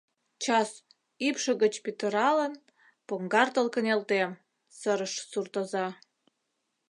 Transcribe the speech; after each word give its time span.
Час, 0.43 0.69
ӱпшӧ 1.27 1.51
гыч 1.63 1.73
пӱтыралын, 1.83 2.53
поҥгартыл 3.07 3.67
кынелтем,— 3.73 4.31
сырыш 4.79 5.13
суртоза. 5.29 5.87